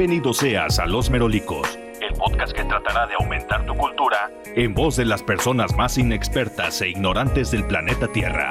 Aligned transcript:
Bienvenido 0.00 0.32
seas 0.32 0.78
a 0.78 0.86
Los 0.86 1.10
Merolicos, 1.10 1.78
el 2.00 2.14
podcast 2.14 2.54
que 2.54 2.64
tratará 2.64 3.06
de 3.06 3.16
aumentar 3.16 3.66
tu 3.66 3.76
cultura 3.76 4.30
en 4.46 4.72
voz 4.72 4.96
de 4.96 5.04
las 5.04 5.22
personas 5.22 5.76
más 5.76 5.98
inexpertas 5.98 6.80
e 6.80 6.88
ignorantes 6.88 7.50
del 7.50 7.66
planeta 7.66 8.08
Tierra. 8.08 8.48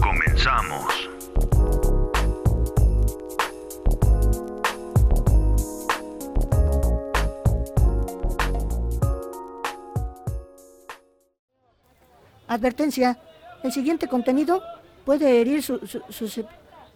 Comenzamos. 0.00 1.10
Advertencia. 12.46 13.18
El 13.64 13.72
siguiente 13.72 14.06
contenido 14.06 14.62
puede 15.04 15.40
herir 15.40 15.64
su, 15.64 15.78
su- 15.84 16.46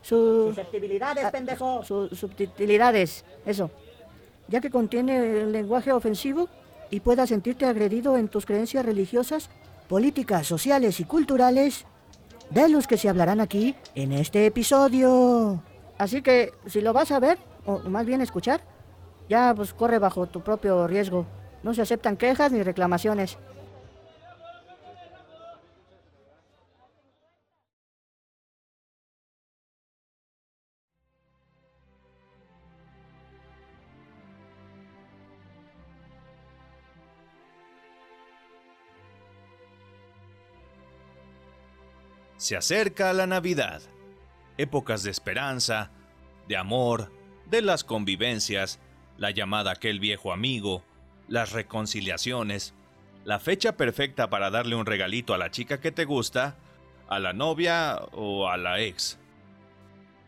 su- 0.03 0.47
Susceptibilidades, 0.49 1.25
ah, 1.25 1.31
pendejo. 1.31 1.83
su- 1.85 2.09
subtilidades, 2.09 3.25
eso. 3.47 3.71
Ya 4.49 4.61
que 4.61 4.71
contiene 4.71 5.17
el 5.43 5.53
lenguaje 5.53 5.93
ofensivo 5.93 6.49
y 6.91 7.01
puedas 7.01 7.29
sentirte 7.29 7.67
agredido 7.67 8.17
en 8.17 8.29
tus 8.29 8.47
creencias 8.47 8.85
religiosas, 8.85 9.51
políticas, 9.89 10.47
sociales 10.47 10.99
y 11.01 11.05
culturales, 11.05 11.85
de 12.51 12.69
los 12.69 12.87
que 12.89 12.97
se 12.97 13.09
hablarán 13.09 13.41
aquí 13.41 13.77
en 13.95 14.13
este 14.13 14.47
episodio. 14.47 15.63
Así 15.99 16.21
que 16.23 16.53
si 16.67 16.81
lo 16.81 16.93
vas 16.93 17.12
a 17.12 17.21
ver, 17.21 17.39
o 17.67 17.79
más 17.81 18.05
bien 18.07 18.21
escuchar, 18.23 18.61
ya 19.29 19.53
pues 19.55 19.73
corre 19.73 19.98
bajo 20.01 20.27
tu 20.27 20.41
propio 20.41 20.87
riesgo. 20.89 21.27
No 21.62 21.75
se 21.75 21.83
aceptan 21.83 22.17
quejas 22.17 22.51
ni 22.51 22.62
reclamaciones. 22.62 23.39
Se 42.41 42.56
acerca 42.56 43.12
la 43.12 43.27
Navidad, 43.27 43.83
épocas 44.56 45.02
de 45.02 45.10
esperanza, 45.10 45.91
de 46.48 46.56
amor, 46.56 47.12
de 47.50 47.60
las 47.60 47.84
convivencias, 47.84 48.80
la 49.19 49.30
llamada 49.30 49.72
aquel 49.72 50.00
viejo 50.00 50.33
amigo, 50.33 50.83
las 51.28 51.52
reconciliaciones, 51.52 52.72
la 53.24 53.41
fecha 53.41 53.77
perfecta 53.77 54.30
para 54.30 54.48
darle 54.48 54.74
un 54.74 54.86
regalito 54.86 55.34
a 55.34 55.38
la 55.38 55.50
chica 55.50 55.80
que 55.83 55.92
te 55.92 56.06
gusta, 56.06 56.56
a 57.11 57.18
la 57.18 57.34
novia 57.34 58.00
o 58.12 58.48
a 58.48 58.56
la 58.56 58.80
ex. 58.80 59.18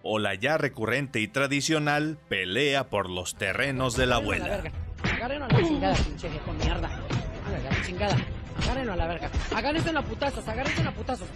O 0.03 0.19
la 0.19 0.35
ya 0.35 0.59
recurrente 0.59 1.19
y 1.19 1.29
tradicional 1.29 2.19
pelea 2.29 2.91
por 2.91 3.09
los 3.09 3.37
terrenos 3.37 3.97
de 3.97 4.05
la 4.05 4.17
abuela. 4.17 4.65
Agárrenlo 5.03 5.47
a 5.47 5.49
la 5.49 5.63
chingada, 5.67 5.95
pinche 5.95 6.29
viejo 6.29 6.53
mierda. 6.53 6.89
A 6.89 7.73
la 7.73 7.87
chingada. 7.87 8.19
Agárrenlo 8.63 8.93
a 8.93 8.97
la 8.97 9.07
verga. 9.07 9.31
Agárrense 9.57 9.97
a 9.97 10.03
putazos, 10.03 10.47
agárrense 10.47 10.83
a 10.83 10.93
putazos. 10.93 11.29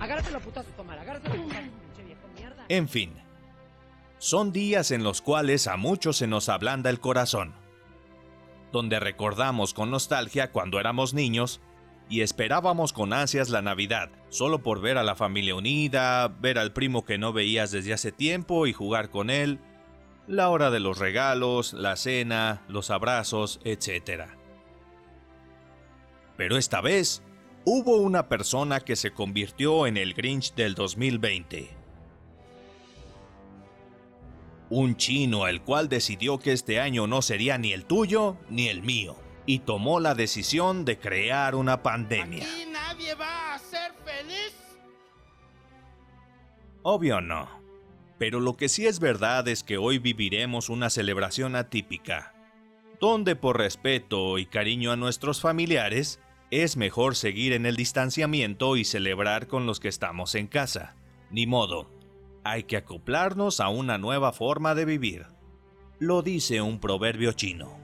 Agárrense 0.00 0.34
a 0.34 0.40
putazos, 0.40 0.72
tomar. 0.76 0.98
Agárrense 0.98 1.28
a 1.28 1.32
putazos, 1.32 1.54
pinche 1.54 2.02
viejo 2.04 2.28
mierda. 2.34 2.64
En 2.68 2.88
fin, 2.88 3.14
son 4.18 4.52
días 4.52 4.90
en 4.90 5.04
los 5.04 5.22
cuales 5.22 5.66
a 5.66 5.76
muchos 5.76 6.16
se 6.16 6.26
nos 6.26 6.48
ablanda 6.48 6.90
el 6.90 7.00
corazón, 7.00 7.54
donde 8.72 9.00
recordamos 9.00 9.74
con 9.74 9.90
nostalgia 9.90 10.52
cuando 10.52 10.80
éramos 10.80 11.14
niños 11.14 11.60
y 12.10 12.22
esperábamos 12.22 12.92
con 12.92 13.12
ansias 13.12 13.50
la 13.50 13.62
Navidad, 13.62 14.10
solo 14.28 14.62
por 14.62 14.80
ver 14.80 14.98
a 14.98 15.04
la 15.04 15.14
familia 15.14 15.54
unida, 15.54 16.28
ver 16.28 16.58
al 16.58 16.72
primo 16.72 17.04
que 17.04 17.18
no 17.18 17.32
veías 17.32 17.70
desde 17.70 17.92
hace 17.92 18.10
tiempo 18.10 18.66
y 18.66 18.72
jugar 18.72 19.10
con 19.10 19.30
él, 19.30 19.60
la 20.26 20.48
hora 20.48 20.70
de 20.70 20.80
los 20.80 20.98
regalos, 20.98 21.72
la 21.72 21.96
cena, 21.96 22.62
los 22.68 22.90
abrazos, 22.90 23.60
etc. 23.64 24.24
Pero 26.36 26.56
esta 26.56 26.80
vez, 26.80 27.22
hubo 27.64 27.96
una 27.96 28.28
persona 28.28 28.80
que 28.80 28.96
se 28.96 29.12
convirtió 29.12 29.86
en 29.86 29.96
el 29.96 30.14
Grinch 30.14 30.54
del 30.54 30.74
2020 30.74 31.80
un 34.70 34.96
chino 34.96 35.48
el 35.48 35.60
cual 35.60 35.88
decidió 35.88 36.38
que 36.38 36.52
este 36.52 36.80
año 36.80 37.06
no 37.06 37.22
sería 37.22 37.58
ni 37.58 37.72
el 37.72 37.84
tuyo 37.84 38.36
ni 38.48 38.68
el 38.68 38.82
mío, 38.82 39.16
y 39.44 39.58
tomó 39.58 40.00
la 40.00 40.14
decisión 40.14 40.84
de 40.84 40.98
crear 40.98 41.56
una 41.56 41.82
pandemia. 41.82 42.44
Aquí 42.44 42.66
nadie 42.70 43.14
va 43.14 43.54
a 43.54 43.58
ser 43.58 43.92
feliz. 44.04 44.54
Obvio 46.82 47.20
no. 47.20 47.60
Pero 48.16 48.38
lo 48.38 48.56
que 48.56 48.68
sí 48.68 48.86
es 48.86 49.00
verdad 49.00 49.48
es 49.48 49.64
que 49.64 49.78
hoy 49.78 49.98
viviremos 49.98 50.68
una 50.68 50.90
celebración 50.90 51.56
atípica, 51.56 52.34
donde 53.00 53.34
por 53.34 53.58
respeto 53.58 54.38
y 54.38 54.44
cariño 54.44 54.92
a 54.92 54.96
nuestros 54.96 55.40
familiares, 55.40 56.20
es 56.50 56.76
mejor 56.76 57.14
seguir 57.14 57.52
en 57.52 57.64
el 57.64 57.76
distanciamiento 57.76 58.76
y 58.76 58.84
celebrar 58.84 59.46
con 59.46 59.66
los 59.66 59.78
que 59.78 59.88
estamos 59.88 60.34
en 60.34 60.48
casa. 60.48 60.96
Ni 61.30 61.46
modo, 61.46 61.88
hay 62.42 62.64
que 62.64 62.76
acoplarnos 62.76 63.60
a 63.60 63.68
una 63.68 63.98
nueva 63.98 64.32
forma 64.32 64.74
de 64.74 64.84
vivir. 64.84 65.26
Lo 66.00 66.22
dice 66.22 66.60
un 66.60 66.80
proverbio 66.80 67.32
chino. 67.32 67.78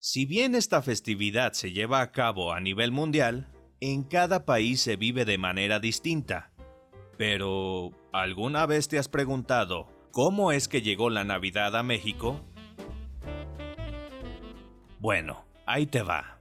Si 0.00 0.26
bien 0.26 0.54
esta 0.54 0.82
festividad 0.82 1.54
se 1.54 1.72
lleva 1.72 2.00
a 2.00 2.12
cabo 2.12 2.52
a 2.52 2.60
nivel 2.60 2.92
mundial, 2.92 3.48
en 3.92 4.02
cada 4.02 4.46
país 4.46 4.80
se 4.80 4.96
vive 4.96 5.26
de 5.26 5.36
manera 5.36 5.78
distinta. 5.78 6.50
Pero, 7.18 7.90
¿alguna 8.12 8.64
vez 8.64 8.88
te 8.88 8.98
has 8.98 9.08
preguntado 9.08 9.88
cómo 10.10 10.52
es 10.52 10.68
que 10.68 10.80
llegó 10.80 11.10
la 11.10 11.24
Navidad 11.24 11.76
a 11.76 11.82
México? 11.82 12.40
Bueno, 15.00 15.44
ahí 15.66 15.84
te 15.84 16.02
va. 16.02 16.38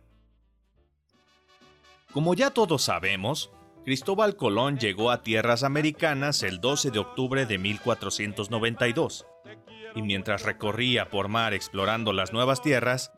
Como 2.13 2.33
ya 2.33 2.51
todos 2.51 2.83
sabemos, 2.83 3.51
Cristóbal 3.83 4.37
Colón 4.37 4.77
llegó 4.77 5.11
a 5.11 5.21
tierras 5.21 5.63
americanas 5.63 6.43
el 6.43 6.61
12 6.61 6.91
de 6.91 6.99
octubre 6.99 7.45
de 7.45 7.57
1492 7.57 9.25
y 9.95 10.01
mientras 10.01 10.43
recorría 10.43 11.09
por 11.09 11.27
mar 11.27 11.53
explorando 11.53 12.13
las 12.13 12.31
nuevas 12.31 12.61
tierras, 12.61 13.11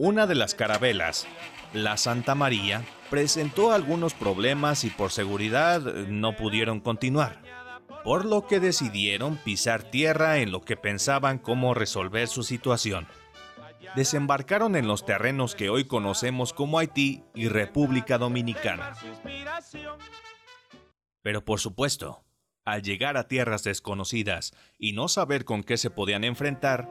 una 0.00 0.26
de 0.26 0.34
las 0.34 0.54
carabelas, 0.54 1.26
la 1.74 1.98
Santa 1.98 2.34
María, 2.34 2.82
presentó 3.10 3.70
algunos 3.70 4.14
problemas 4.14 4.84
y 4.84 4.88
por 4.88 5.12
seguridad 5.12 5.86
eh, 5.86 6.06
no 6.08 6.34
pudieron 6.36 6.80
continuar, 6.80 7.42
por 8.02 8.24
lo 8.24 8.46
que 8.46 8.60
decidieron 8.60 9.36
pisar 9.36 9.82
tierra 9.82 10.38
en 10.38 10.52
lo 10.52 10.62
que 10.62 10.78
pensaban 10.78 11.38
cómo 11.38 11.74
resolver 11.74 12.28
su 12.28 12.44
situación. 12.44 13.06
Desembarcaron 13.94 14.74
en 14.74 14.88
los 14.88 15.04
terrenos 15.04 15.54
que 15.54 15.68
hoy 15.68 15.84
conocemos 15.84 16.54
como 16.54 16.78
Haití 16.78 17.22
y 17.34 17.48
República 17.48 18.16
Dominicana. 18.16 18.94
Pero 21.20 21.44
por 21.44 21.60
supuesto, 21.60 22.24
al 22.64 22.80
llegar 22.80 23.18
a 23.18 23.28
tierras 23.28 23.64
desconocidas 23.64 24.52
y 24.78 24.94
no 24.94 25.08
saber 25.08 25.44
con 25.44 25.62
qué 25.62 25.76
se 25.76 25.90
podían 25.90 26.24
enfrentar, 26.24 26.88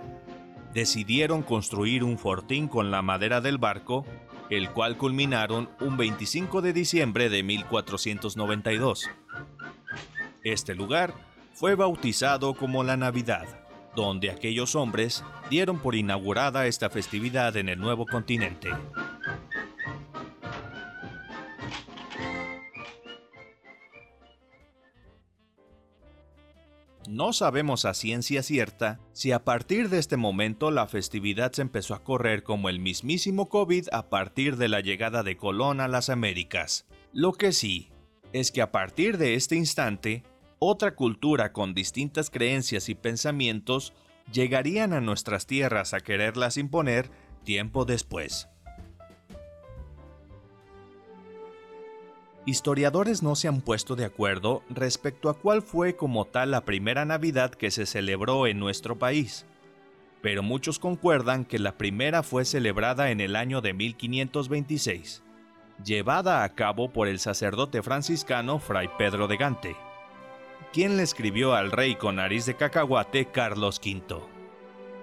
decidieron 0.73 1.41
construir 1.41 2.03
un 2.03 2.17
fortín 2.17 2.67
con 2.67 2.91
la 2.91 3.01
madera 3.01 3.41
del 3.41 3.57
barco, 3.57 4.05
el 4.49 4.69
cual 4.71 4.97
culminaron 4.97 5.69
un 5.79 5.97
25 5.97 6.61
de 6.61 6.73
diciembre 6.73 7.29
de 7.29 7.43
1492. 7.43 9.09
Este 10.43 10.75
lugar 10.75 11.13
fue 11.53 11.75
bautizado 11.75 12.53
como 12.53 12.83
la 12.83 12.97
Navidad, 12.97 13.45
donde 13.95 14.31
aquellos 14.31 14.75
hombres 14.75 15.23
dieron 15.49 15.79
por 15.79 15.95
inaugurada 15.95 16.67
esta 16.67 16.89
festividad 16.89 17.57
en 17.57 17.69
el 17.69 17.79
nuevo 17.79 18.05
continente. 18.05 18.69
No 27.19 27.33
sabemos 27.33 27.83
a 27.83 27.93
ciencia 27.93 28.43
cierta 28.43 29.01
si 29.11 29.33
a 29.33 29.43
partir 29.43 29.89
de 29.89 29.99
este 29.99 30.15
momento 30.15 30.71
la 30.71 30.87
festividad 30.87 31.51
se 31.51 31.61
empezó 31.61 31.93
a 31.93 32.01
correr 32.01 32.43
como 32.43 32.69
el 32.69 32.79
mismísimo 32.79 33.49
COVID 33.49 33.89
a 33.91 34.07
partir 34.07 34.55
de 34.55 34.69
la 34.69 34.79
llegada 34.79 35.21
de 35.21 35.35
Colón 35.35 35.81
a 35.81 35.89
las 35.89 36.09
Américas. 36.09 36.85
Lo 37.11 37.33
que 37.33 37.51
sí 37.51 37.89
es 38.31 38.53
que 38.53 38.61
a 38.61 38.71
partir 38.71 39.17
de 39.17 39.33
este 39.33 39.57
instante, 39.57 40.23
otra 40.59 40.95
cultura 40.95 41.51
con 41.51 41.73
distintas 41.73 42.29
creencias 42.29 42.87
y 42.87 42.95
pensamientos 42.95 43.91
llegarían 44.31 44.93
a 44.93 45.01
nuestras 45.01 45.45
tierras 45.45 45.93
a 45.93 45.99
quererlas 45.99 46.55
imponer 46.55 47.11
tiempo 47.43 47.83
después. 47.83 48.47
Historiadores 52.49 53.21
no 53.21 53.35
se 53.35 53.47
han 53.47 53.61
puesto 53.61 53.95
de 53.95 54.05
acuerdo 54.05 54.63
respecto 54.71 55.29
a 55.29 55.35
cuál 55.35 55.61
fue 55.61 55.95
como 55.95 56.25
tal 56.25 56.49
la 56.49 56.65
primera 56.65 57.05
Navidad 57.05 57.51
que 57.51 57.69
se 57.69 57.85
celebró 57.85 58.47
en 58.47 58.57
nuestro 58.57 58.97
país. 58.97 59.45
pero 60.23 60.41
muchos 60.41 60.79
concuerdan 60.79 61.45
que 61.45 61.59
la 61.59 61.77
primera 61.77 62.23
fue 62.23 62.45
celebrada 62.45 63.11
en 63.11 63.21
el 63.21 63.35
año 63.35 63.61
de 63.61 63.73
1526, 63.73 65.21
llevada 65.85 66.43
a 66.43 66.55
cabo 66.55 66.91
por 66.91 67.07
el 67.07 67.19
sacerdote 67.19 67.83
franciscano 67.83 68.57
Fray 68.57 68.89
Pedro 68.97 69.27
de 69.27 69.37
Gante, 69.37 69.75
quien 70.73 70.97
le 70.97 71.03
escribió 71.03 71.53
al 71.53 71.71
rey 71.71 71.95
con 71.95 72.15
nariz 72.15 72.47
de 72.47 72.55
cacahuate 72.55 73.25
Carlos 73.25 73.79
V, 73.79 74.23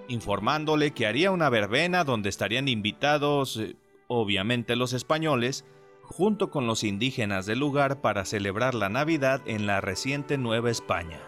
informándole 0.09 0.91
que 0.91 1.07
haría 1.07 1.31
una 1.31 1.49
verbena 1.49 2.03
donde 2.03 2.27
estarían 2.27 2.67
invitados, 2.67 3.55
eh, 3.55 3.77
obviamente 4.07 4.75
los 4.75 4.91
españoles, 4.91 5.65
junto 6.09 6.49
con 6.49 6.67
los 6.67 6.83
indígenas 6.83 7.45
del 7.45 7.59
lugar 7.59 8.01
para 8.01 8.25
celebrar 8.25 8.73
la 8.73 8.89
Navidad 8.89 9.41
en 9.45 9.67
la 9.67 9.81
reciente 9.81 10.37
Nueva 10.37 10.71
España. 10.71 11.19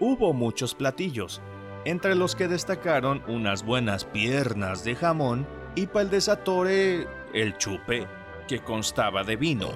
Hubo 0.00 0.32
muchos 0.32 0.74
platillos, 0.74 1.40
entre 1.84 2.14
los 2.14 2.34
que 2.34 2.48
destacaron 2.48 3.22
unas 3.28 3.64
buenas 3.64 4.04
piernas 4.04 4.84
de 4.84 4.94
jamón 4.94 5.46
y 5.74 5.86
para 5.86 6.02
el 6.02 6.10
desatore 6.10 7.06
el 7.32 7.56
chupe, 7.56 8.06
que 8.46 8.60
constaba 8.60 9.24
de 9.24 9.36
vino. 9.36 9.70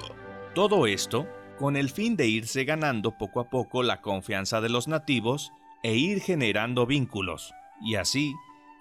Todo 0.55 0.87
esto 0.87 1.27
con 1.59 1.77
el 1.77 1.91
fin 1.91 2.17
de 2.17 2.27
irse 2.27 2.65
ganando 2.65 3.17
poco 3.17 3.41
a 3.41 3.49
poco 3.49 3.83
la 3.83 4.01
confianza 4.01 4.61
de 4.61 4.69
los 4.69 4.89
nativos 4.89 5.53
e 5.83 5.95
ir 5.95 6.21
generando 6.21 6.87
vínculos, 6.87 7.53
y 7.81 7.97
así 7.97 8.35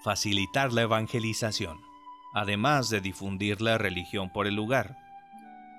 facilitar 0.04 0.74
la 0.74 0.84
evangelización, 0.84 1.80
además 2.34 2.90
de 2.90 3.02
difundir 3.02 3.62
la 3.62 3.78
religión 3.78 4.32
por 4.32 4.48
el 4.48 4.56
lugar. 4.56 4.98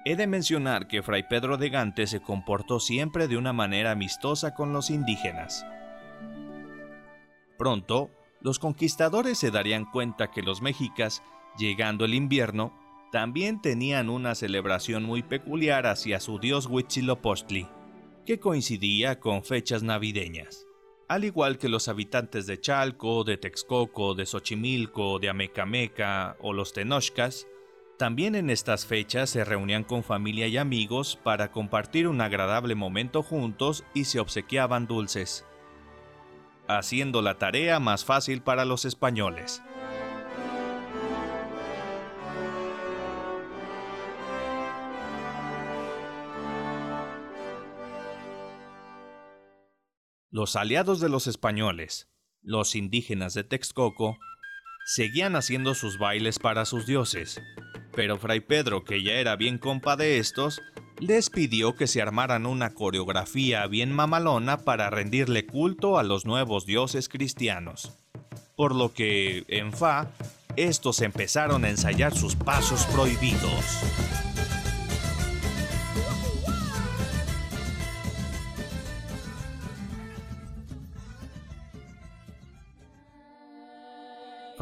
He 0.05 0.17
de 0.17 0.27
mencionar 0.27 0.89
que 0.89 1.03
Fray 1.03 1.23
Pedro 1.29 1.57
de 1.59 1.69
Gante 1.69 2.09
se 2.09 2.21
comportó 2.21 2.81
siempre 2.81 3.29
de 3.29 3.37
una 3.37 3.53
manera 3.53 3.93
amistosa 3.93 4.53
con 4.53 4.73
los 4.73 4.91
indígenas. 4.91 5.65
Pronto, 7.57 8.11
los 8.41 8.59
conquistadores 8.59 9.39
se 9.39 9.53
darían 9.53 9.85
cuenta 9.85 10.33
que 10.33 10.43
los 10.43 10.61
mexicas, 10.61 11.23
llegando 11.57 12.05
el 12.05 12.15
invierno, 12.15 12.77
también 13.13 13.63
tenían 13.63 14.09
una 14.09 14.35
celebración 14.35 15.05
muy 15.05 15.23
peculiar 15.23 15.87
hacia 15.87 16.19
su 16.19 16.41
dios 16.41 16.67
Huitzilopochtli, 16.67 17.69
que 18.27 18.41
coincidía 18.41 19.21
con 19.21 19.45
fechas 19.45 19.85
navideñas. 19.85 20.67
Al 21.09 21.25
igual 21.25 21.59
que 21.59 21.69
los 21.69 21.87
habitantes 21.87 22.47
de 22.47 22.59
Chalco, 22.59 23.23
de 23.23 23.37
Texcoco, 23.37 24.15
de 24.15 24.27
Xochimilco, 24.27 25.21
de 25.21 25.29
Amecameca 25.29 26.37
o 26.41 26.53
los 26.53 26.73
Tenochcas, 26.73 27.47
también 28.03 28.35
en 28.35 28.51
estas 28.51 28.85
fechas 28.85 29.31
se 29.31 29.45
reunían 29.45 29.85
con 29.85 30.03
familia 30.03 30.49
y 30.49 30.57
amigos 30.57 31.17
para 31.23 31.53
compartir 31.53 32.09
un 32.09 32.21
agradable 32.21 32.75
momento 32.75 33.23
juntos 33.23 33.85
y 33.95 34.07
se 34.07 34.19
obsequiaban 34.19 34.89
dulces, 34.89 35.47
haciendo 36.67 37.23
la 37.23 37.39
tarea 37.39 37.79
más 37.79 38.05
fácil 38.05 38.43
para 38.43 38.65
los 38.65 38.87
españoles. 38.87 39.63
Los 50.29 50.57
aliados 50.57 50.99
de 50.99 51.09
los 51.09 51.29
españoles, 51.29 52.11
los 52.43 52.75
indígenas 52.75 53.33
de 53.35 53.45
Texcoco, 53.45 54.19
seguían 54.87 55.37
haciendo 55.37 55.77
sus 55.77 55.99
bailes 55.99 56.41
para 56.41 56.65
sus 56.65 56.85
dioses, 56.85 57.41
pero 57.95 58.19
Fray 58.19 58.41
Pedro, 58.41 58.85
que 58.85 59.03
ya 59.03 59.13
era 59.13 59.37
bien 59.37 59.59
compa 59.59 59.97
de 59.97 60.19
estos, 60.19 60.61
les 60.99 61.31
pidió 61.31 61.75
que 61.75 61.87
se 61.87 62.01
armaran 62.01 62.47
una 62.47 62.71
coreografía 62.75 63.67
bien 63.67 63.93
mamalona 63.93 64.59
para 64.59 64.91
rendirle 64.91 65.47
culto 65.47 65.99
a 65.99 66.03
los 66.03 66.25
nuevos 66.25 66.67
dioses 66.67 67.09
cristianos. 67.09 67.93
Por 68.57 68.75
lo 68.75 68.93
que, 68.93 69.45
en 69.49 69.73
Fa, 69.73 70.09
estos 70.57 71.01
empezaron 71.01 71.65
a 71.65 71.71
ensayar 71.71 72.15
sus 72.15 72.37
pasos 72.37 72.85
prohibidos. 72.87 73.83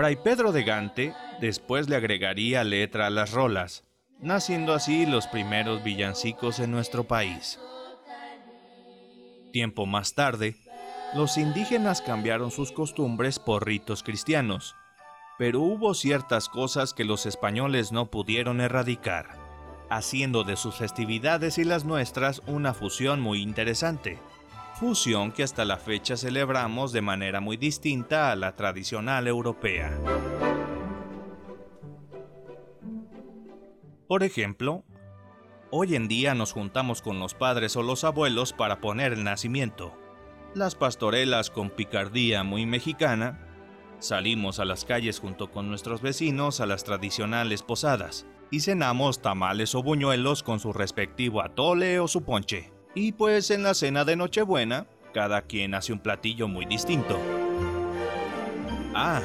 Fray 0.01 0.17
Pedro 0.17 0.51
de 0.51 0.63
Gante 0.65 1.15
después 1.43 1.91
le 1.91 1.97
agregaría 1.97 2.65
letra 2.65 3.09
a 3.09 3.11
las 3.11 3.33
rolas, 3.33 3.85
naciendo 4.19 4.73
así 4.73 5.05
los 5.05 5.27
primeros 5.27 5.85
villancicos 5.85 6.59
en 6.59 6.71
nuestro 6.71 7.05
país. 7.05 7.61
Tiempo 9.53 9.85
más 9.85 10.15
tarde, 10.15 10.57
los 11.15 11.37
indígenas 11.37 12.01
cambiaron 12.01 12.51
sus 12.51 12.73
costumbres 12.73 13.39
por 13.39 13.67
ritos 13.67 14.03
cristianos, 14.03 14.75
pero 15.37 15.61
hubo 15.61 15.93
ciertas 15.93 16.49
cosas 16.49 16.95
que 16.95 17.05
los 17.05 17.27
españoles 17.27 17.93
no 17.93 18.11
pudieron 18.11 18.63
erradicar, 18.63 19.37
haciendo 19.91 20.45
de 20.45 20.57
sus 20.57 20.77
festividades 20.77 21.59
y 21.59 21.65
las 21.65 21.85
nuestras 21.85 22.41
una 22.47 22.73
fusión 22.73 23.21
muy 23.21 23.43
interesante 23.43 24.19
fusión 24.81 25.31
que 25.31 25.43
hasta 25.43 25.67
la 25.67 25.77
fecha 25.77 26.17
celebramos 26.17 26.91
de 26.93 27.03
manera 27.03 27.43
muy 27.43 27.59
distinta 27.59 28.33
a 28.33 28.37
la 28.37 28.57
tradicional 28.57 29.29
europea. 29.29 29.93
Por 34.09 34.23
ejemplo, 34.23 34.83
hoy 35.71 35.97
en 35.97 36.09
día 36.09 36.35
nos 36.35 36.53
juntamos 36.53 37.03
con 37.03 37.21
los 37.21 37.35
padres 37.35 37.77
o 37.77 37.83
los 37.83 38.05
abuelos 38.05 38.55
para 38.55 38.81
poner 38.81 39.13
el 39.13 39.23
nacimiento, 39.23 39.93
las 40.55 40.77
pastorelas 40.77 41.51
con 41.51 41.69
picardía 41.69 42.43
muy 42.43 42.65
mexicana, 42.65 43.39
salimos 43.99 44.61
a 44.61 44.65
las 44.65 44.87
calles 44.87 45.21
junto 45.21 45.51
con 45.51 45.69
nuestros 45.69 46.01
vecinos 46.01 46.59
a 46.61 46.65
las 46.65 46.85
tradicionales 46.85 47.63
posadas 47.63 48.27
y 48.51 48.61
cenamos 48.61 49.21
tamales 49.21 49.75
o 49.75 49.83
buñuelos 49.83 50.43
con 50.43 50.59
su 50.59 50.73
respectivo 50.73 51.43
atole 51.43 52.01
o 52.01 52.09
su 52.09 52.23
ponche. 52.23 52.80
Y 52.95 53.13
pues 53.13 53.51
en 53.51 53.63
la 53.63 53.75
cena 53.75 54.05
de 54.05 54.17
Nochebuena, 54.17 54.87
cada 55.15 55.43
quien 55.43 55.75
hace 55.75 55.93
un 55.93 56.01
platillo 56.01 56.49
muy 56.49 56.67
distinto. 56.67 57.19
Ah, 58.95 59.23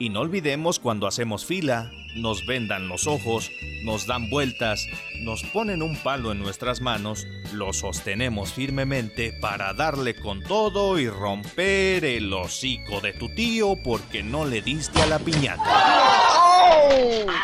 y 0.00 0.10
no 0.10 0.20
olvidemos 0.20 0.78
cuando 0.78 1.06
hacemos 1.06 1.44
fila, 1.44 1.90
nos 2.16 2.44
vendan 2.46 2.88
los 2.88 3.06
ojos, 3.06 3.50
nos 3.84 4.06
dan 4.06 4.30
vueltas, 4.30 4.86
nos 5.20 5.44
ponen 5.44 5.82
un 5.82 5.96
palo 5.96 6.32
en 6.32 6.40
nuestras 6.40 6.80
manos, 6.80 7.26
lo 7.52 7.72
sostenemos 7.72 8.52
firmemente 8.52 9.32
para 9.40 9.72
darle 9.74 10.14
con 10.16 10.42
todo 10.42 10.98
y 10.98 11.08
romper 11.08 12.04
el 12.04 12.32
hocico 12.32 13.00
de 13.00 13.12
tu 13.12 13.28
tío 13.34 13.76
porque 13.84 14.22
no 14.22 14.44
le 14.44 14.62
diste 14.62 15.00
a 15.02 15.06
la 15.06 15.18
piñata. 15.18 15.62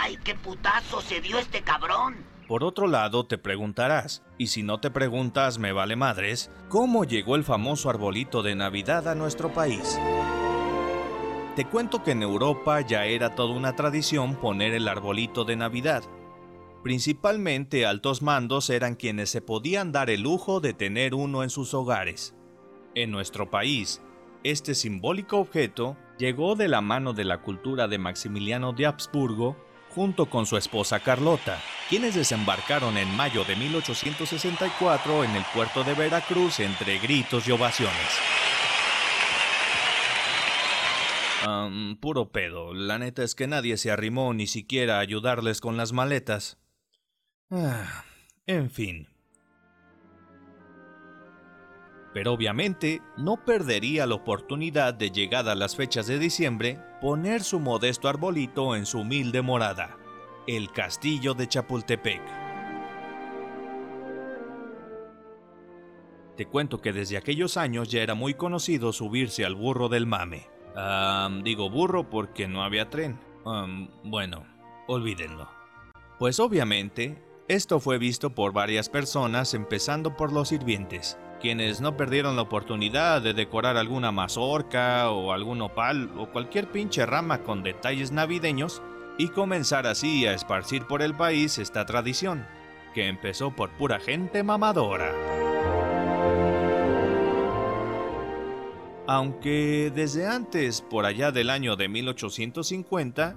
¡Ay, 0.02 0.18
qué 0.24 0.34
putazo 0.34 1.00
se 1.00 1.20
dio 1.20 1.38
este 1.38 1.62
cabrón! 1.62 2.33
Por 2.46 2.62
otro 2.62 2.86
lado, 2.86 3.24
te 3.24 3.38
preguntarás, 3.38 4.22
y 4.36 4.48
si 4.48 4.62
no 4.62 4.78
te 4.78 4.90
preguntas 4.90 5.58
me 5.58 5.72
vale 5.72 5.96
madres, 5.96 6.50
¿cómo 6.68 7.04
llegó 7.04 7.36
el 7.36 7.44
famoso 7.44 7.88
arbolito 7.88 8.42
de 8.42 8.54
Navidad 8.54 9.08
a 9.08 9.14
nuestro 9.14 9.52
país? 9.54 9.98
Te 11.56 11.64
cuento 11.64 12.02
que 12.02 12.10
en 12.10 12.22
Europa 12.22 12.82
ya 12.82 13.06
era 13.06 13.34
toda 13.34 13.54
una 13.54 13.74
tradición 13.76 14.34
poner 14.34 14.74
el 14.74 14.88
arbolito 14.88 15.44
de 15.44 15.56
Navidad. 15.56 16.02
Principalmente 16.82 17.86
altos 17.86 18.20
mandos 18.20 18.68
eran 18.68 18.94
quienes 18.94 19.30
se 19.30 19.40
podían 19.40 19.90
dar 19.90 20.10
el 20.10 20.20
lujo 20.20 20.60
de 20.60 20.74
tener 20.74 21.14
uno 21.14 21.44
en 21.44 21.50
sus 21.50 21.72
hogares. 21.72 22.34
En 22.94 23.10
nuestro 23.10 23.48
país, 23.50 24.02
este 24.42 24.74
simbólico 24.74 25.38
objeto 25.38 25.96
llegó 26.18 26.56
de 26.56 26.68
la 26.68 26.82
mano 26.82 27.14
de 27.14 27.24
la 27.24 27.40
cultura 27.40 27.88
de 27.88 27.98
Maximiliano 27.98 28.74
de 28.74 28.84
Habsburgo 28.84 29.56
junto 29.94 30.26
con 30.26 30.46
su 30.46 30.56
esposa 30.56 31.00
Carlota, 31.00 31.62
quienes 31.88 32.14
desembarcaron 32.14 32.96
en 32.98 33.14
mayo 33.16 33.44
de 33.44 33.56
1864 33.56 35.24
en 35.24 35.30
el 35.36 35.44
puerto 35.54 35.84
de 35.84 35.94
Veracruz 35.94 36.60
entre 36.60 36.98
gritos 36.98 37.46
y 37.46 37.52
ovaciones. 37.52 37.94
puro 42.00 42.30
pedo, 42.30 42.72
la 42.74 42.98
neta 42.98 43.22
es 43.22 43.34
que 43.34 43.46
nadie 43.46 43.76
se 43.76 43.90
arrimó 43.90 44.32
ni 44.32 44.46
siquiera 44.46 44.96
a 44.96 45.00
ayudarles 45.00 45.60
con 45.60 45.76
las 45.76 45.92
maletas. 45.92 46.58
Ah, 47.50 48.04
en 48.46 48.70
fin, 48.70 49.08
pero 52.14 52.32
obviamente 52.32 53.02
no 53.16 53.44
perdería 53.44 54.06
la 54.06 54.14
oportunidad 54.14 54.94
de 54.94 55.10
llegada 55.10 55.52
a 55.52 55.56
las 55.56 55.74
fechas 55.74 56.06
de 56.06 56.20
diciembre 56.20 56.78
poner 57.00 57.42
su 57.42 57.58
modesto 57.58 58.08
arbolito 58.08 58.76
en 58.76 58.86
su 58.86 59.00
humilde 59.00 59.42
morada, 59.42 59.98
el 60.46 60.70
castillo 60.70 61.34
de 61.34 61.48
Chapultepec. 61.48 62.22
Te 66.36 66.46
cuento 66.46 66.80
que 66.80 66.92
desde 66.92 67.16
aquellos 67.16 67.56
años 67.56 67.88
ya 67.88 68.00
era 68.00 68.14
muy 68.14 68.34
conocido 68.34 68.92
subirse 68.92 69.44
al 69.44 69.56
burro 69.56 69.88
del 69.88 70.06
mame. 70.06 70.46
digo 71.42 71.68
burro 71.68 72.08
porque 72.10 72.46
no 72.46 72.62
había 72.62 72.90
tren. 72.90 73.18
bueno, 74.04 74.46
olvídenlo. 74.86 75.48
Pues 76.20 76.38
obviamente, 76.38 77.20
esto 77.48 77.80
fue 77.80 77.98
visto 77.98 78.30
por 78.30 78.52
varias 78.52 78.88
personas 78.88 79.52
empezando 79.52 80.16
por 80.16 80.32
los 80.32 80.48
sirvientes 80.48 81.18
quienes 81.44 81.82
no 81.82 81.94
perdieron 81.94 82.36
la 82.36 82.42
oportunidad 82.42 83.20
de 83.20 83.34
decorar 83.34 83.76
alguna 83.76 84.10
mazorca 84.10 85.10
o 85.10 85.30
algún 85.30 85.60
opal 85.60 86.10
o 86.16 86.30
cualquier 86.30 86.70
pinche 86.70 87.04
rama 87.04 87.42
con 87.42 87.62
detalles 87.62 88.12
navideños 88.12 88.80
y 89.18 89.28
comenzar 89.28 89.86
así 89.86 90.24
a 90.24 90.32
esparcir 90.32 90.86
por 90.86 91.02
el 91.02 91.14
país 91.14 91.58
esta 91.58 91.84
tradición, 91.84 92.46
que 92.94 93.08
empezó 93.08 93.50
por 93.50 93.68
pura 93.72 94.00
gente 94.00 94.42
mamadora. 94.42 95.12
Aunque 99.06 99.92
desde 99.94 100.26
antes, 100.26 100.80
por 100.80 101.04
allá 101.04 101.30
del 101.30 101.50
año 101.50 101.76
de 101.76 101.90
1850, 101.90 103.36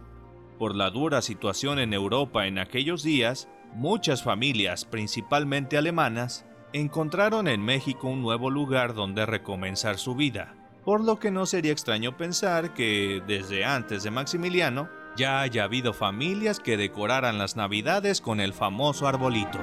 por 0.57 0.77
la 0.77 0.91
dura 0.91 1.21
situación 1.21 1.77
en 1.77 1.93
Europa 1.93 2.47
en 2.47 2.57
aquellos 2.57 3.03
días, 3.03 3.49
muchas 3.73 4.23
familias, 4.23 4.85
principalmente 4.85 5.77
alemanas, 5.77 6.46
encontraron 6.73 7.47
en 7.47 7.63
México 7.63 8.07
un 8.07 8.21
nuevo 8.21 8.49
lugar 8.49 8.93
donde 8.93 9.25
recomenzar 9.25 9.97
su 9.97 10.15
vida, 10.15 10.53
por 10.83 11.03
lo 11.03 11.19
que 11.19 11.31
no 11.31 11.45
sería 11.45 11.71
extraño 11.71 12.17
pensar 12.17 12.73
que, 12.73 13.21
desde 13.27 13.65
antes 13.65 14.03
de 14.03 14.11
Maximiliano, 14.11 14.89
ya 15.15 15.41
haya 15.41 15.63
habido 15.63 15.93
familias 15.93 16.59
que 16.59 16.77
decoraran 16.77 17.37
las 17.37 17.55
navidades 17.55 18.21
con 18.21 18.39
el 18.39 18.53
famoso 18.53 19.07
arbolito. 19.07 19.59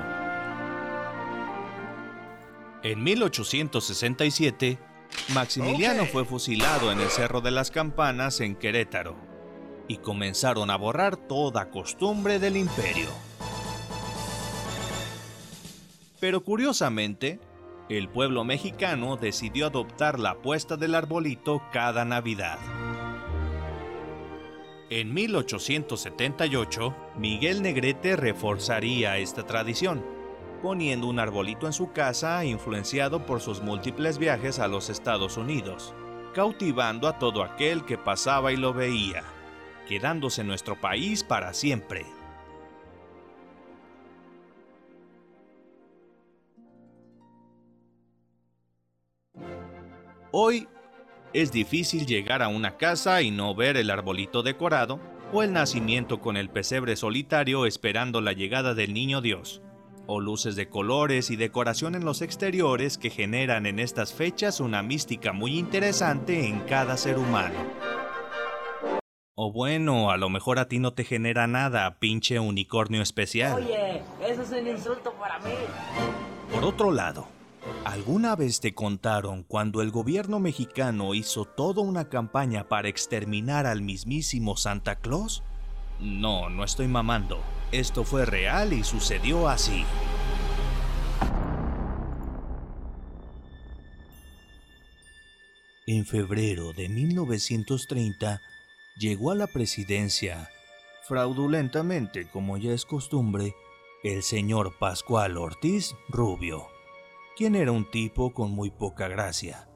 En 2.83 3.03
1867, 3.03 4.79
Maximiliano 5.33 6.05
fue 6.07 6.25
fusilado 6.25 6.93
en 6.93 7.01
el 7.01 7.09
Cerro 7.09 7.41
de 7.41 7.51
las 7.51 7.71
Campanas 7.71 8.41
en 8.41 8.57
Querétaro, 8.57 9.17
y 9.89 9.99
comenzaron 9.99 10.71
a 10.71 10.77
borrar 10.77 11.17
toda 11.17 11.71
costumbre 11.71 12.39
del 12.39 12.57
imperio. 12.57 13.09
Pero 16.25 16.43
curiosamente, 16.43 17.39
el 17.91 18.09
pueblo 18.09 18.45
mexicano 18.45 19.19
decidió 19.19 19.67
adoptar 19.67 20.19
la 20.19 20.37
puesta 20.37 20.79
del 20.79 20.95
arbolito 20.95 21.61
cada 21.71 22.07
Navidad. 22.07 22.59
En 24.89 25.13
1878, 25.13 26.97
Miguel 27.19 27.61
Negrete 27.61 28.17
reforzaría 28.17 29.19
esta 29.19 29.43
tradición 29.43 30.03
poniendo 30.63 31.09
un 31.09 31.19
arbolito 31.19 31.67
en 31.67 31.75
su 31.75 31.93
casa 31.93 32.43
influenciado 32.47 33.27
por 33.27 33.43
sus 33.43 33.61
múltiples 33.61 34.17
viajes 34.17 34.61
a 34.61 34.67
los 34.67 34.89
Estados 34.89 35.37
Unidos, 35.37 35.95
cautivando 36.33 37.07
a 37.07 37.19
todo 37.19 37.43
aquel 37.43 37.85
que 37.85 37.99
pasaba 37.99 38.51
y 38.51 38.57
lo 38.57 38.73
veía, 38.73 39.25
quedándose 39.87 40.43
nuestro 40.43 40.81
país 40.81 41.23
para 41.23 41.53
siempre. 41.53 42.07
Hoy 50.37 50.67
es 51.33 51.53
difícil 51.53 52.07
llegar 52.07 52.43
a 52.43 52.49
una 52.49 52.77
casa 52.77 53.23
y 53.23 53.31
no 53.31 53.55
ver 53.55 53.77
el 53.77 53.89
arbolito 53.89 54.43
decorado 54.43 54.99
o 55.33 55.45
el 55.45 55.53
nacimiento 55.53 56.21
con 56.21 56.37
el 56.37 56.51
pesebre 56.51 56.97
solitario 56.97 57.67
esperando 57.67 58.21
la 58.21 58.33
llegada 58.33 58.75
del 58.75 58.95
niño 58.95 59.21
Dios 59.21 59.63
o 60.09 60.19
luces 60.19 60.57
de 60.57 60.69
colores 60.69 61.31
y 61.31 61.37
decoración 61.37 61.95
en 61.95 62.05
los 62.05 62.21
exteriores 62.21 62.99
que 62.99 63.11
generan 63.11 63.65
en 63.65 63.79
estas 63.79 64.13
fechas 64.13 64.59
una 64.59 64.83
mística 64.83 65.33
muy 65.33 65.57
interesante 65.57 66.49
en 66.49 66.59
cada 66.63 66.97
ser 66.97 67.17
humano. 67.19 67.55
O 69.37 69.53
bueno, 69.53 70.11
a 70.11 70.17
lo 70.17 70.31
mejor 70.31 70.59
a 70.59 70.67
ti 70.67 70.81
no 70.81 70.95
te 70.95 71.05
genera 71.05 71.47
nada, 71.47 72.01
pinche 72.01 72.41
unicornio 72.41 73.03
especial. 73.03 73.63
Oye, 73.63 74.03
eso 74.21 74.43
es 74.43 74.51
un 74.51 74.67
insulto 74.67 75.13
para 75.13 75.39
mí. 75.39 75.53
Por 76.53 76.65
otro 76.65 76.91
lado, 76.91 77.29
¿alguna 77.85 78.37
vez 78.37 78.61
te 78.61 78.75
contaron 78.75 79.43
cuando 79.43 79.83
el 79.83 79.91
gobierno 79.91 80.41
mexicano 80.41 81.15
hizo 81.15 81.45
toda 81.45 81.83
una 81.83 82.09
campaña 82.09 82.69
para 82.69 82.89
exterminar 82.89 83.67
al 83.67 83.83
mismísimo 83.83 84.57
Santa 84.57 84.97
Claus? 84.97 85.43
No, 86.01 86.51
no 86.51 86.65
estoy 86.65 86.89
mamando. 86.89 87.41
Esto 87.73 88.05
fue 88.05 88.25
real 88.27 88.73
y 88.73 88.85
sucedió 88.85 89.49
así. 89.49 89.85
En 95.87 96.07
febrero 96.07 96.73
de 96.73 96.89
1930 96.89 98.41
llegó 98.97 99.33
a 99.33 99.35
la 99.35 99.47
presidencia, 99.47 100.49
fraudulentamente 101.07 102.27
como 102.31 102.57
ya 102.57 102.73
es 102.73 102.87
costumbre, 102.87 103.55
el 104.03 104.23
señor 104.23 104.79
Pascual 104.79 105.37
Ortiz 105.37 105.95
Rubio, 106.09 106.67
quien 107.37 107.55
era 107.57 107.73
un 107.73 107.91
tipo 107.91 108.33
con 108.33 108.53
muy 108.53 108.71
poca 108.71 109.09
gracia. 109.09 109.69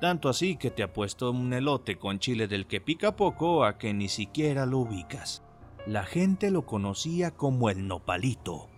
Tanto 0.00 0.28
así 0.28 0.56
que 0.56 0.70
te 0.70 0.82
ha 0.82 0.92
puesto 0.92 1.30
un 1.30 1.52
elote 1.52 1.96
con 1.96 2.18
chile 2.18 2.48
del 2.48 2.66
que 2.66 2.80
pica 2.80 3.16
poco 3.16 3.64
a 3.64 3.78
que 3.78 3.94
ni 3.94 4.08
siquiera 4.08 4.66
lo 4.66 4.78
ubicas 4.78 5.44
la 5.86 6.04
gente 6.04 6.50
lo 6.50 6.64
conocía 6.64 7.30
como 7.30 7.68
el 7.68 7.86
nopalito, 7.86 8.70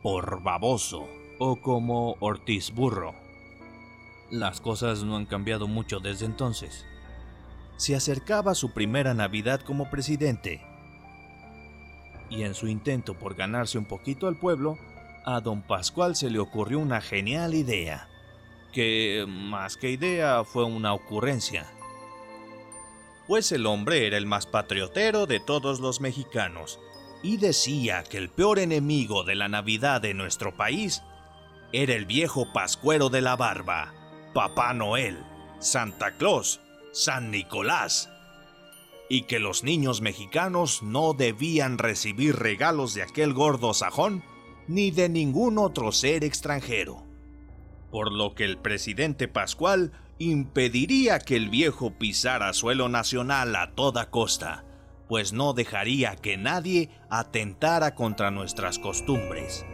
por 0.00 0.44
baboso 0.44 1.08
o 1.40 1.56
como 1.60 2.14
Ortiz 2.20 2.72
Burro. 2.72 3.14
Las 4.30 4.60
cosas 4.60 5.02
no 5.02 5.16
han 5.16 5.26
cambiado 5.26 5.66
mucho 5.66 5.98
desde 5.98 6.24
entonces. 6.24 6.86
Se 7.76 7.96
acercaba 7.96 8.54
su 8.54 8.72
primera 8.72 9.12
Navidad 9.12 9.60
como 9.60 9.90
presidente 9.90 10.62
y 12.30 12.44
en 12.44 12.54
su 12.54 12.68
intento 12.68 13.14
por 13.14 13.34
ganarse 13.34 13.76
un 13.76 13.84
poquito 13.84 14.28
al 14.28 14.38
pueblo, 14.38 14.78
a 15.24 15.40
don 15.40 15.62
Pascual 15.62 16.16
se 16.16 16.30
le 16.30 16.38
ocurrió 16.38 16.78
una 16.78 17.00
genial 17.00 17.54
idea, 17.54 18.08
que 18.72 19.24
más 19.28 19.76
que 19.76 19.90
idea 19.90 20.44
fue 20.44 20.64
una 20.64 20.94
ocurrencia. 20.94 21.66
Pues 23.26 23.52
el 23.52 23.66
hombre 23.66 24.06
era 24.06 24.16
el 24.16 24.26
más 24.26 24.46
patriotero 24.46 25.26
de 25.26 25.40
todos 25.40 25.80
los 25.80 26.00
mexicanos, 26.00 26.80
y 27.22 27.36
decía 27.36 28.02
que 28.02 28.18
el 28.18 28.30
peor 28.30 28.58
enemigo 28.58 29.22
de 29.22 29.36
la 29.36 29.48
Navidad 29.48 30.00
de 30.00 30.14
nuestro 30.14 30.56
país 30.56 31.02
era 31.72 31.94
el 31.94 32.04
viejo 32.04 32.52
pascuero 32.52 33.08
de 33.08 33.20
la 33.20 33.36
barba, 33.36 33.94
Papá 34.34 34.74
Noel, 34.74 35.24
Santa 35.60 36.16
Claus, 36.16 36.60
San 36.92 37.30
Nicolás, 37.30 38.10
y 39.08 39.22
que 39.22 39.38
los 39.38 39.62
niños 39.62 40.00
mexicanos 40.00 40.82
no 40.82 41.12
debían 41.12 41.78
recibir 41.78 42.36
regalos 42.36 42.94
de 42.94 43.02
aquel 43.02 43.34
gordo 43.34 43.72
sajón 43.74 44.24
ni 44.68 44.90
de 44.90 45.08
ningún 45.08 45.58
otro 45.58 45.92
ser 45.92 46.24
extranjero. 46.24 47.04
Por 47.90 48.12
lo 48.12 48.34
que 48.34 48.44
el 48.44 48.58
presidente 48.58 49.28
Pascual 49.28 49.92
impediría 50.18 51.18
que 51.18 51.36
el 51.36 51.48
viejo 51.48 51.92
pisara 51.98 52.52
suelo 52.52 52.88
nacional 52.88 53.54
a 53.56 53.74
toda 53.74 54.10
costa, 54.10 54.64
pues 55.08 55.32
no 55.32 55.52
dejaría 55.52 56.16
que 56.16 56.36
nadie 56.36 56.90
atentara 57.10 57.94
contra 57.94 58.30
nuestras 58.30 58.78
costumbres. 58.78 59.66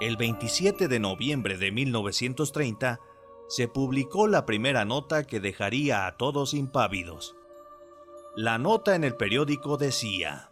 El 0.00 0.18
27 0.18 0.88
de 0.88 1.00
noviembre 1.00 1.56
de 1.56 1.72
1930 1.72 3.00
se 3.48 3.68
publicó 3.68 4.26
la 4.26 4.44
primera 4.44 4.84
nota 4.84 5.24
que 5.24 5.40
dejaría 5.40 6.06
a 6.06 6.18
todos 6.18 6.52
impávidos. 6.52 7.36
La 8.36 8.58
nota 8.58 8.94
en 8.94 9.04
el 9.04 9.16
periódico 9.16 9.78
decía, 9.78 10.50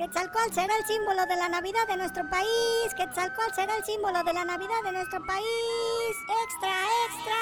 Quetzalcoatl 0.00 0.54
será 0.54 0.72
el 0.78 0.86
símbolo 0.86 1.26
de 1.26 1.36
la 1.36 1.50
Navidad 1.50 1.86
de 1.86 1.98
nuestro 1.98 2.26
país. 2.30 2.94
Quetzalcoatl 2.96 3.54
será 3.54 3.76
el 3.76 3.84
símbolo 3.84 4.24
de 4.24 4.32
la 4.32 4.46
Navidad 4.46 4.82
de 4.82 4.92
nuestro 4.92 5.22
país. 5.26 5.44
Extra, 6.46 6.70
extra. 7.06 7.36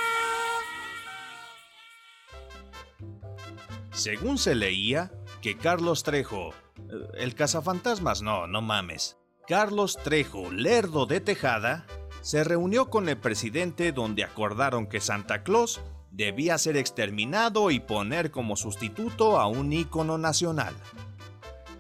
Según 3.92 4.38
se 4.38 4.56
leía, 4.56 5.12
que 5.40 5.56
Carlos 5.56 6.02
Trejo, 6.02 6.48
eh, 6.78 7.08
el 7.18 7.36
cazafantasmas 7.36 8.22
no, 8.22 8.48
no 8.48 8.60
mames. 8.60 9.18
Carlos 9.46 9.96
Trejo, 10.02 10.50
lerdo 10.50 11.06
de 11.06 11.20
Tejada, 11.20 11.86
se 12.22 12.42
reunió 12.42 12.90
con 12.90 13.08
el 13.08 13.18
presidente 13.18 13.92
donde 13.92 14.24
acordaron 14.24 14.88
que 14.88 15.00
Santa 15.00 15.44
Claus 15.44 15.80
debía 16.10 16.58
ser 16.58 16.76
exterminado 16.76 17.70
y 17.70 17.78
poner 17.78 18.32
como 18.32 18.56
sustituto 18.56 19.38
a 19.38 19.46
un 19.46 19.72
ícono 19.72 20.18
nacional. 20.18 20.74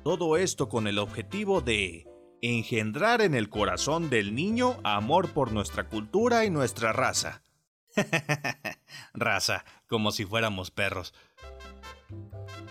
Todo 0.08 0.38
esto 0.38 0.70
con 0.70 0.86
el 0.86 0.98
objetivo 0.98 1.60
de 1.60 2.06
engendrar 2.40 3.20
en 3.20 3.34
el 3.34 3.50
corazón 3.50 4.08
del 4.08 4.34
niño 4.34 4.80
amor 4.82 5.34
por 5.34 5.52
nuestra 5.52 5.86
cultura 5.86 6.46
y 6.46 6.50
nuestra 6.50 6.94
raza. 6.94 7.42
raza, 9.12 9.66
como 9.86 10.10
si 10.10 10.24
fuéramos 10.24 10.70
perros. 10.70 11.12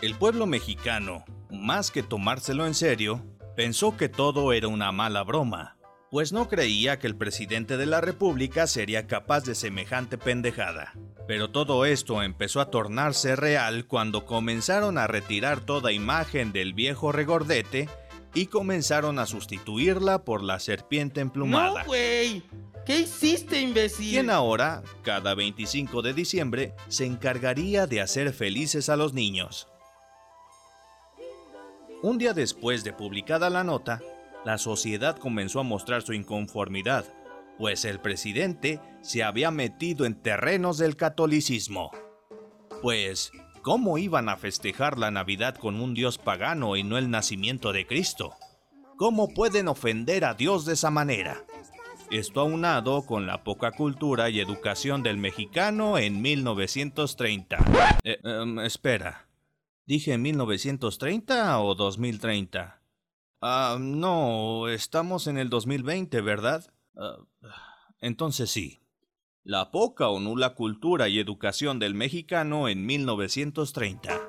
El 0.02 0.16
pueblo 0.16 0.46
mexicano, 0.46 1.24
más 1.48 1.92
que 1.92 2.02
tomárselo 2.02 2.66
en 2.66 2.74
serio, 2.74 3.24
pensó 3.54 3.96
que 3.96 4.08
todo 4.08 4.52
era 4.52 4.66
una 4.66 4.90
mala 4.90 5.22
broma, 5.22 5.77
pues 6.10 6.32
no 6.32 6.48
creía 6.48 6.98
que 6.98 7.06
el 7.06 7.16
presidente 7.16 7.76
de 7.76 7.86
la 7.86 8.00
República 8.00 8.66
sería 8.66 9.06
capaz 9.06 9.44
de 9.44 9.54
semejante 9.54 10.18
pendejada. 10.18 10.94
Pero 11.26 11.50
todo 11.50 11.84
esto 11.84 12.22
empezó 12.22 12.60
a 12.60 12.70
tornarse 12.70 13.36
real 13.36 13.86
cuando 13.86 14.24
comenzaron 14.24 14.96
a 14.96 15.06
retirar 15.06 15.60
toda 15.60 15.92
imagen 15.92 16.52
del 16.52 16.72
viejo 16.72 17.12
regordete 17.12 17.88
y 18.34 18.46
comenzaron 18.46 19.18
a 19.18 19.26
sustituirla 19.26 20.24
por 20.24 20.42
la 20.42 20.60
serpiente 20.60 21.20
emplumada. 21.20 21.82
No, 21.82 21.86
güey. 21.86 22.42
¿Qué 22.86 23.00
hiciste, 23.00 23.60
imbécil? 23.60 24.10
quien 24.10 24.30
ahora, 24.30 24.82
cada 25.02 25.34
25 25.34 26.00
de 26.00 26.14
diciembre, 26.14 26.74
se 26.88 27.04
encargaría 27.04 27.86
de 27.86 28.00
hacer 28.00 28.32
felices 28.32 28.88
a 28.88 28.96
los 28.96 29.12
niños. 29.12 29.68
Un 32.00 32.16
día 32.16 32.32
después 32.32 32.84
de 32.84 32.94
publicada 32.94 33.50
la 33.50 33.64
nota, 33.64 34.00
la 34.48 34.56
sociedad 34.56 35.14
comenzó 35.18 35.60
a 35.60 35.62
mostrar 35.62 36.00
su 36.00 36.14
inconformidad, 36.14 37.04
pues 37.58 37.84
el 37.84 38.00
presidente 38.00 38.80
se 39.02 39.22
había 39.22 39.50
metido 39.50 40.06
en 40.06 40.14
terrenos 40.14 40.78
del 40.78 40.96
catolicismo. 40.96 41.90
Pues, 42.80 43.30
¿cómo 43.60 43.98
iban 43.98 44.30
a 44.30 44.38
festejar 44.38 44.96
la 44.96 45.10
Navidad 45.10 45.54
con 45.56 45.78
un 45.78 45.92
Dios 45.92 46.16
pagano 46.16 46.76
y 46.76 46.82
no 46.82 46.96
el 46.96 47.10
nacimiento 47.10 47.74
de 47.74 47.86
Cristo? 47.86 48.36
¿Cómo 48.96 49.28
pueden 49.34 49.68
ofender 49.68 50.24
a 50.24 50.32
Dios 50.32 50.64
de 50.64 50.72
esa 50.72 50.90
manera? 50.90 51.44
Esto 52.10 52.40
aunado 52.40 53.04
con 53.04 53.26
la 53.26 53.44
poca 53.44 53.72
cultura 53.72 54.30
y 54.30 54.40
educación 54.40 55.02
del 55.02 55.18
mexicano 55.18 55.98
en 55.98 56.22
1930. 56.22 57.58
Eh, 58.02 58.18
em, 58.24 58.60
espera, 58.60 59.28
¿dije 59.84 60.16
1930 60.16 61.60
o 61.60 61.74
2030? 61.74 62.77
Ah, 63.40 63.76
no, 63.80 64.68
estamos 64.68 65.26
en 65.26 65.38
el 65.38 65.48
2020, 65.50 66.20
¿verdad? 66.20 66.72
Ah, 66.96 67.18
entonces 68.00 68.50
sí. 68.50 68.80
La 69.44 69.70
poca 69.70 70.08
o 70.08 70.20
nula 70.20 70.54
cultura 70.54 71.08
y 71.08 71.18
educación 71.18 71.78
del 71.78 71.94
mexicano 71.94 72.68
en 72.68 72.84
1930. 72.84 74.20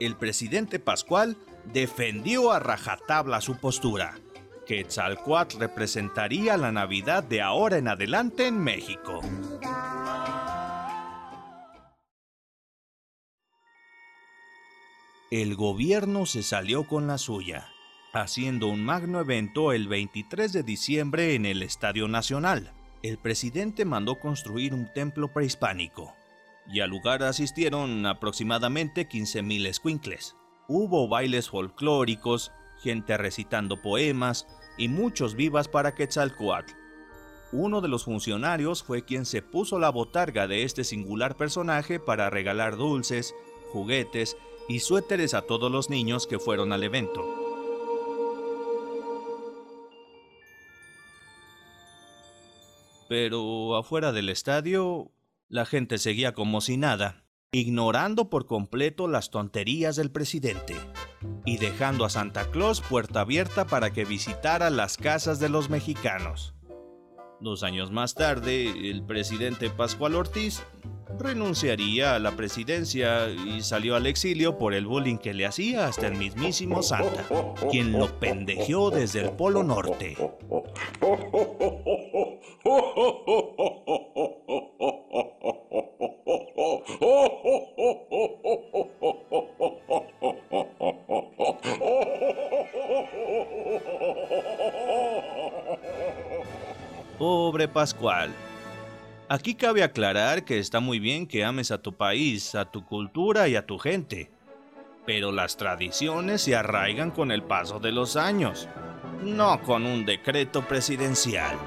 El 0.00 0.16
presidente 0.16 0.78
Pascual 0.78 1.36
defendió 1.72 2.50
a 2.50 2.58
rajatabla 2.58 3.40
su 3.40 3.56
postura 3.58 4.16
Quetzalcoatl 4.64 5.58
representaría 5.58 6.56
la 6.56 6.72
Navidad 6.72 7.22
de 7.22 7.42
ahora 7.42 7.76
en 7.76 7.88
adelante 7.88 8.46
en 8.46 8.58
México. 8.58 9.20
El 15.30 15.56
gobierno 15.56 16.26
se 16.26 16.42
salió 16.42 16.86
con 16.86 17.06
la 17.06 17.18
suya, 17.18 17.68
haciendo 18.22 18.68
un 18.68 18.84
magno 18.84 19.20
evento 19.20 19.72
el 19.72 19.88
23 19.88 20.52
de 20.52 20.62
diciembre 20.62 21.34
en 21.34 21.46
el 21.46 21.62
Estadio 21.62 22.06
Nacional. 22.06 22.72
El 23.02 23.18
presidente 23.18 23.84
mandó 23.84 24.20
construir 24.20 24.72
un 24.72 24.90
templo 24.92 25.32
prehispánico, 25.32 26.14
y 26.72 26.80
al 26.80 26.90
lugar 26.90 27.22
asistieron 27.22 28.06
aproximadamente 28.06 29.08
15.000 29.08 29.66
escuincles. 29.66 30.36
Hubo 30.68 31.08
bailes 31.08 31.50
folclóricos, 31.50 32.52
gente 32.82 33.16
recitando 33.16 33.82
poemas 33.82 34.46
y 34.78 34.88
muchos 34.88 35.34
vivas 35.34 35.68
para 35.68 35.94
Quetzalcoatl. 35.94 36.72
Uno 37.52 37.80
de 37.80 37.88
los 37.88 38.04
funcionarios 38.04 38.82
fue 38.82 39.04
quien 39.04 39.26
se 39.26 39.42
puso 39.42 39.78
la 39.78 39.90
botarga 39.90 40.46
de 40.46 40.62
este 40.62 40.84
singular 40.84 41.36
personaje 41.36 42.00
para 42.00 42.30
regalar 42.30 42.76
dulces, 42.76 43.34
juguetes 43.72 44.36
y 44.68 44.80
suéteres 44.80 45.34
a 45.34 45.42
todos 45.42 45.70
los 45.70 45.90
niños 45.90 46.26
que 46.26 46.38
fueron 46.38 46.72
al 46.72 46.82
evento. 46.82 47.43
Pero 53.08 53.76
afuera 53.76 54.12
del 54.12 54.28
estadio, 54.28 55.12
la 55.48 55.66
gente 55.66 55.98
seguía 55.98 56.32
como 56.32 56.60
si 56.60 56.76
nada 56.76 57.24
ignorando 57.54 58.30
por 58.30 58.46
completo 58.46 59.06
las 59.06 59.30
tonterías 59.30 59.94
del 59.94 60.10
presidente 60.10 60.74
y 61.44 61.58
dejando 61.58 62.04
a 62.04 62.10
Santa 62.10 62.50
Claus 62.50 62.80
puerta 62.80 63.20
abierta 63.20 63.64
para 63.66 63.92
que 63.92 64.04
visitara 64.04 64.70
las 64.70 64.96
casas 64.96 65.38
de 65.38 65.48
los 65.48 65.70
mexicanos. 65.70 66.54
Dos 67.40 67.62
años 67.62 67.92
más 67.92 68.14
tarde, 68.14 68.90
el 68.90 69.04
presidente 69.04 69.70
Pascual 69.70 70.16
Ortiz 70.16 70.64
renunciaría 71.18 72.16
a 72.16 72.18
la 72.18 72.32
presidencia 72.32 73.28
y 73.30 73.62
salió 73.62 73.94
al 73.94 74.06
exilio 74.06 74.58
por 74.58 74.74
el 74.74 74.86
bullying 74.86 75.18
que 75.18 75.32
le 75.32 75.46
hacía 75.46 75.86
hasta 75.86 76.08
el 76.08 76.16
mismísimo 76.16 76.82
Santa, 76.82 77.24
quien 77.70 77.92
lo 77.92 78.18
pendejeó 78.18 78.90
desde 78.90 79.20
el 79.20 79.30
Polo 79.30 79.62
Norte. 79.62 80.16
Pobre 97.18 97.68
Pascual. 97.68 98.30
Aquí 99.28 99.54
cabe 99.54 99.82
aclarar 99.82 100.44
que 100.46 100.58
está 100.58 100.80
muy 100.80 100.98
bien 100.98 101.26
que 101.26 101.44
ames 101.44 101.70
a 101.70 101.82
tu 101.82 101.92
país, 101.92 102.54
a 102.54 102.64
tu 102.64 102.86
cultura 102.86 103.46
y 103.48 103.56
a 103.56 103.66
tu 103.66 103.78
gente, 103.78 104.30
pero 105.04 105.32
las 105.32 105.58
tradiciones 105.58 106.40
se 106.40 106.56
arraigan 106.56 107.10
con 107.10 107.30
el 107.30 107.42
paso 107.42 107.78
de 107.78 107.92
los 107.92 108.16
años, 108.16 108.68
no 109.22 109.60
con 109.62 109.84
un 109.84 110.06
decreto 110.06 110.62
presidencial. 110.62 111.58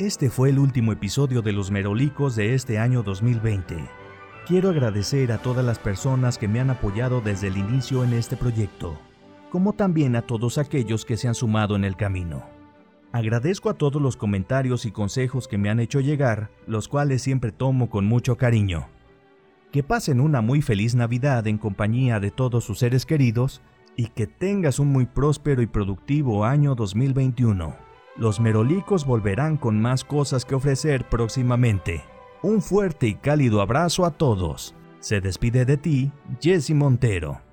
Este 0.00 0.28
fue 0.28 0.50
el 0.50 0.58
último 0.58 0.90
episodio 0.90 1.40
de 1.40 1.52
Los 1.52 1.70
Merolicos 1.70 2.34
de 2.34 2.54
este 2.54 2.80
año 2.80 3.04
2020. 3.04 3.76
Quiero 4.44 4.70
agradecer 4.70 5.30
a 5.30 5.38
todas 5.38 5.64
las 5.64 5.78
personas 5.78 6.36
que 6.36 6.48
me 6.48 6.58
han 6.58 6.70
apoyado 6.70 7.20
desde 7.20 7.46
el 7.46 7.56
inicio 7.56 8.02
en 8.02 8.12
este 8.12 8.36
proyecto, 8.36 8.98
como 9.50 9.72
también 9.72 10.16
a 10.16 10.22
todos 10.22 10.58
aquellos 10.58 11.04
que 11.04 11.16
se 11.16 11.28
han 11.28 11.36
sumado 11.36 11.76
en 11.76 11.84
el 11.84 11.94
camino. 11.94 12.42
Agradezco 13.12 13.70
a 13.70 13.74
todos 13.74 14.02
los 14.02 14.16
comentarios 14.16 14.84
y 14.84 14.90
consejos 14.90 15.46
que 15.46 15.58
me 15.58 15.70
han 15.70 15.78
hecho 15.78 16.00
llegar, 16.00 16.50
los 16.66 16.88
cuales 16.88 17.22
siempre 17.22 17.52
tomo 17.52 17.88
con 17.88 18.04
mucho 18.04 18.36
cariño. 18.36 18.88
Que 19.70 19.84
pasen 19.84 20.20
una 20.20 20.40
muy 20.40 20.60
feliz 20.60 20.96
Navidad 20.96 21.46
en 21.46 21.56
compañía 21.56 22.18
de 22.18 22.32
todos 22.32 22.64
sus 22.64 22.80
seres 22.80 23.06
queridos 23.06 23.62
y 23.94 24.08
que 24.08 24.26
tengas 24.26 24.80
un 24.80 24.88
muy 24.88 25.06
próspero 25.06 25.62
y 25.62 25.68
productivo 25.68 26.44
año 26.44 26.74
2021. 26.74 27.83
Los 28.16 28.38
merolicos 28.38 29.04
volverán 29.04 29.56
con 29.56 29.80
más 29.80 30.04
cosas 30.04 30.44
que 30.44 30.54
ofrecer 30.54 31.04
próximamente. 31.08 32.04
Un 32.42 32.62
fuerte 32.62 33.08
y 33.08 33.14
cálido 33.14 33.60
abrazo 33.60 34.04
a 34.04 34.12
todos. 34.12 34.76
Se 35.00 35.20
despide 35.20 35.64
de 35.64 35.76
ti, 35.76 36.12
Jesse 36.40 36.70
Montero. 36.70 37.43